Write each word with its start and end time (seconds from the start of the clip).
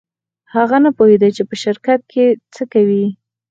هغه 0.53 0.77
نه 0.83 0.89
پوهېده 0.97 1.29
چې 1.35 1.43
په 1.49 1.55
شرکت 1.63 2.01
کې 2.11 2.25
څه 2.53 2.63
کوي. 2.73 3.05